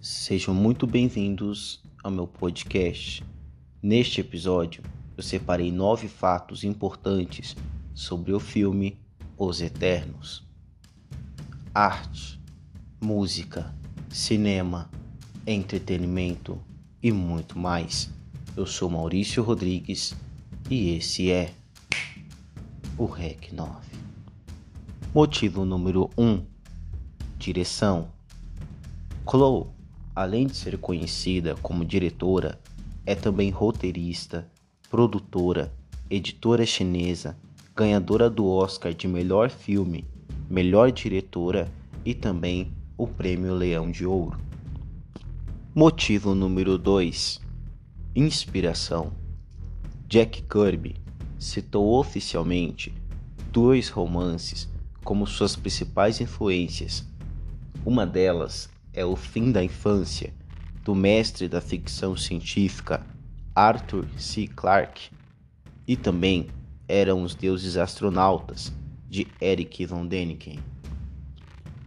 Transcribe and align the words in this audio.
Sejam 0.00 0.54
muito 0.54 0.86
bem-vindos 0.86 1.82
ao 2.04 2.10
meu 2.12 2.28
podcast. 2.28 3.24
Neste 3.82 4.20
episódio, 4.20 4.80
eu 5.16 5.24
separei 5.24 5.72
nove 5.72 6.06
fatos 6.06 6.62
importantes 6.62 7.56
sobre 7.92 8.32
o 8.32 8.38
filme 8.38 8.96
Os 9.36 9.60
Eternos. 9.60 10.46
Arte, 11.74 12.40
música, 13.00 13.74
cinema, 14.08 14.88
entretenimento 15.44 16.62
e 17.02 17.10
muito 17.10 17.58
mais. 17.58 18.08
Eu 18.56 18.66
sou 18.66 18.88
Maurício 18.88 19.42
Rodrigues 19.42 20.14
e 20.70 20.90
esse 20.90 21.28
é 21.28 21.52
o 22.96 23.04
REC 23.04 23.52
9. 23.52 23.72
Motivo 25.12 25.64
número 25.64 26.08
1: 26.16 26.44
Direção. 27.36 28.12
Chloe, 29.28 29.66
além 30.18 30.48
de 30.48 30.56
ser 30.56 30.76
conhecida 30.78 31.54
como 31.62 31.84
diretora, 31.84 32.58
é 33.06 33.14
também 33.14 33.50
roteirista, 33.50 34.50
produtora, 34.90 35.72
editora 36.10 36.66
chinesa, 36.66 37.38
ganhadora 37.72 38.28
do 38.28 38.44
Oscar 38.44 38.92
de 38.92 39.06
melhor 39.06 39.48
filme, 39.48 40.04
melhor 40.50 40.90
diretora 40.90 41.70
e 42.04 42.14
também 42.14 42.72
o 42.96 43.06
Prêmio 43.06 43.54
Leão 43.54 43.92
de 43.92 44.04
Ouro. 44.04 44.40
Motivo 45.72 46.34
número 46.34 46.76
2: 46.76 47.40
Inspiração. 48.16 49.12
Jack 50.08 50.42
Kirby 50.42 50.96
citou 51.38 51.96
oficialmente 51.96 52.92
dois 53.52 53.88
romances 53.88 54.68
como 55.04 55.28
suas 55.28 55.54
principais 55.54 56.20
influências. 56.20 57.06
Uma 57.86 58.04
delas 58.04 58.68
é 58.98 59.04
O 59.04 59.14
Fim 59.14 59.52
da 59.52 59.62
Infância, 59.62 60.34
do 60.82 60.92
mestre 60.92 61.46
da 61.48 61.60
ficção 61.60 62.16
científica 62.16 63.06
Arthur 63.54 64.04
C. 64.18 64.48
Clarke, 64.48 65.10
e 65.86 65.96
também 65.96 66.48
Eram 66.88 67.22
os 67.22 67.32
Deuses 67.32 67.76
Astronautas, 67.76 68.72
de 69.08 69.28
Eric 69.40 69.86
von 69.86 70.04
Däniken. 70.04 70.58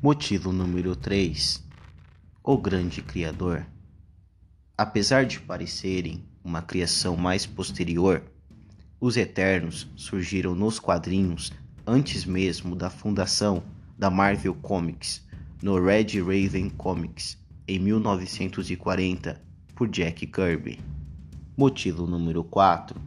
Motivo 0.00 0.52
número 0.52 0.94
3: 0.94 1.66
O 2.44 2.56
Grande 2.56 3.02
Criador. 3.02 3.66
Apesar 4.78 5.26
de 5.26 5.40
parecerem 5.40 6.22
uma 6.44 6.62
criação 6.62 7.16
mais 7.16 7.44
posterior, 7.44 8.22
os 9.00 9.16
Eternos 9.16 9.90
surgiram 9.96 10.54
nos 10.54 10.78
quadrinhos 10.78 11.52
antes 11.84 12.24
mesmo 12.24 12.76
da 12.76 12.88
fundação 12.88 13.64
da 13.98 14.08
Marvel 14.08 14.54
Comics, 14.54 15.28
no 15.62 15.78
Red 15.78 16.18
Raven 16.20 16.70
Comics, 16.70 17.36
em 17.68 17.78
1940, 17.78 19.40
por 19.74 19.88
Jack 19.88 20.26
Kirby. 20.26 20.80
Motivo 21.54 22.06
número 22.06 22.42
4: 22.42 22.98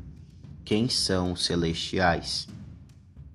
Quem 0.64 0.88
são 0.88 1.31
os 1.31 1.46
Celestiais? 1.46 2.48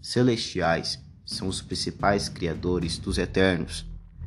Celestiais 0.00 1.02
são 1.26 1.48
os 1.48 1.60
principais 1.60 2.28
criadores 2.28 2.96
dos 2.96 3.18
Eternos, 3.18 3.84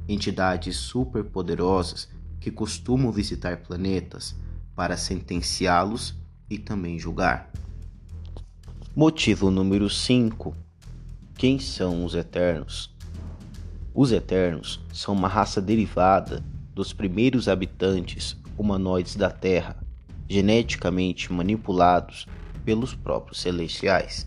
entidades 0.09 0.75
superpoderosas 0.75 2.09
que 2.42 2.52
costumam 2.52 3.14
visitar 3.14 3.58
planetas 3.58 4.36
para 4.75 4.97
sentenciá-los 4.97 6.14
e 6.50 6.59
também 6.59 7.00
julgar. 7.00 7.50
Motivo 8.94 9.50
número 9.50 9.89
5: 9.89 10.53
Quem 11.38 11.59
são 11.59 12.03
os 12.03 12.14
Eternos? 12.14 12.94
Os 13.94 14.14
Eternos 14.14 14.80
são 14.94 15.14
uma 15.14 15.28
raça 15.28 15.61
derivada 15.61 16.42
dos 16.73 16.94
primeiros 16.94 17.50
habitantes 17.50 18.38
humanoides 18.58 19.17
da 19.17 19.30
Terra, 19.30 19.84
geneticamente 20.29 21.31
manipulados 21.34 22.25
pelos 22.63 22.96
próprios 22.96 23.41
celestiais. 23.41 24.25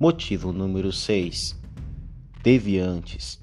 Motivo 0.00 0.52
número 0.52 0.90
6: 0.90 1.56
Deviantes. 2.42 3.40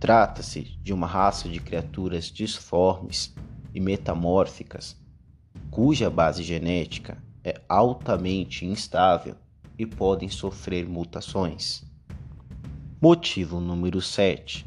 Trata-se 0.00 0.62
de 0.82 0.92
uma 0.92 1.06
raça 1.06 1.48
de 1.48 1.60
criaturas 1.60 2.24
disformes 2.24 3.32
e 3.72 3.78
metamórficas, 3.78 4.96
cuja 5.70 6.10
base 6.10 6.42
genética 6.42 7.22
é 7.44 7.60
altamente 7.68 8.66
instável 8.66 9.36
e 9.78 9.86
podem 9.86 10.28
sofrer 10.28 10.88
mutações. 10.88 11.88
Motivo 13.02 13.60
número 13.60 13.98
7: 14.02 14.66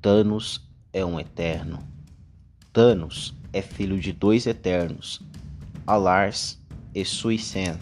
Thanos 0.00 0.66
é 0.90 1.04
um 1.04 1.20
eterno. 1.20 1.86
Thanos 2.72 3.34
é 3.52 3.60
filho 3.60 4.00
de 4.00 4.10
dois 4.10 4.46
eternos, 4.46 5.20
Alars 5.86 6.58
e 6.94 7.04
Suicen 7.04 7.76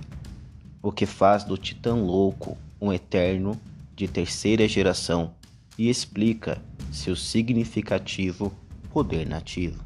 o 0.83 0.91
que 0.91 1.07
faz 1.07 1.45
do 1.45 1.57
Titã 1.57 1.95
Louco 1.95 2.59
um 2.81 2.93
eterno 2.93 3.57
de 3.95 4.09
terceira 4.09 4.67
geração 4.67 5.35
e 5.79 5.89
explica 5.89 6.61
seu 6.91 7.15
significativo 7.15 8.53
poder 8.93 9.25
nativo. 9.25 9.85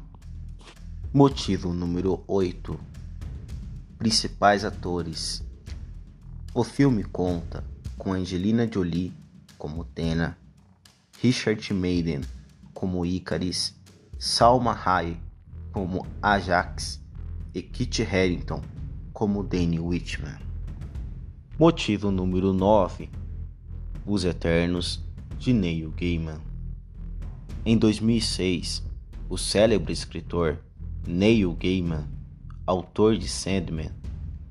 Motivo 1.13 1.71
número 1.71 2.23
8: 2.27 2.79
Principais 3.99 4.65
atores. 4.65 5.43
O 6.55 6.63
filme 6.63 7.03
conta 7.03 7.63
com 7.99 8.13
Angelina 8.13 8.67
Jolie 8.67 9.13
como 9.57 9.85
Tena, 9.85 10.37
Richard 11.21 11.73
Madden 11.73 12.21
como 12.73 13.05
Icaris, 13.05 13.75
Salma 14.19 14.73
Hayek 14.73 15.19
como 15.71 16.05
Ajax 16.21 17.01
e 17.53 17.61
Kit 17.61 18.01
Harington 18.03 18.61
como 19.11 19.43
Danny 19.43 19.79
Whitman. 19.79 20.39
Motivo 21.57 22.11
número 22.11 22.53
9: 22.53 23.09
Os 24.05 24.23
Eternos 24.23 25.03
de 25.37 25.53
Neil 25.53 25.91
Gaiman. 25.97 26.41
Em 27.65 27.77
2006, 27.77 28.83
o 29.29 29.37
célebre 29.37 29.91
escritor 29.91 30.59
Neil 31.07 31.53
Gaiman, 31.53 32.07
autor 32.65 33.17
de 33.17 33.27
Sandman, 33.27 33.91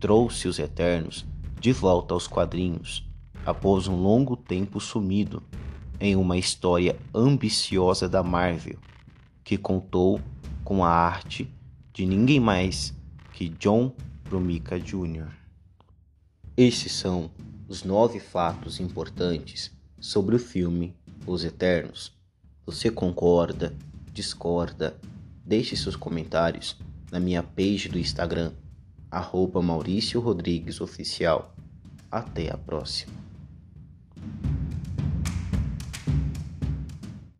trouxe 0.01 0.49
os 0.49 0.59
Eternos 0.59 1.25
de 1.61 1.73
volta 1.73 2.13
aos 2.13 2.27
quadrinhos 2.27 3.09
após 3.45 3.87
um 3.87 3.97
longo 3.97 4.37
tempo 4.37 4.81
sumido 4.81 5.43
em 6.01 6.17
uma 6.17 6.37
história 6.37 6.99
ambiciosa 7.15 8.09
da 8.09 8.23
Marvel 8.23 8.79
que 9.43 9.59
contou 9.59 10.21
com 10.65 10.83
a 10.85 10.89
arte 10.89 11.49
de 11.93 12.07
ninguém 12.07 12.41
mais 12.41 12.95
que 13.33 13.49
John 13.49 13.93
Romita 14.31 14.81
Jr. 14.81 15.29
Estes 16.57 16.93
são 16.93 17.31
os 17.69 17.83
nove 17.83 18.21
fatos 18.21 18.81
importantes 18.81 19.71
sobre 20.01 20.37
o 20.37 20.39
filme 20.39 20.95
Os 21.27 21.45
Eternos. 21.45 22.13
Você 22.67 22.91
concorda? 22.91 23.75
Discorda? 24.13 24.97
Deixe 25.45 25.77
seus 25.77 25.97
comentários 25.97 26.77
na 27.11 27.21
minha 27.21 27.43
page 27.43 27.89
do 27.89 27.99
Instagram, 27.99 28.53
arroba 29.11 29.61
Maurício 29.61 30.21
Rodrigues 30.21 30.81
Oficial. 30.81 31.55
Até 32.11 32.53
a 32.53 32.57
próxima. 32.57 33.24